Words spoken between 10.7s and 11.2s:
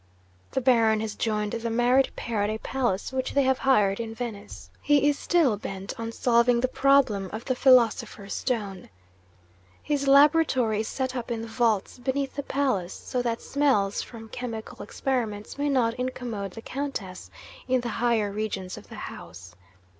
is set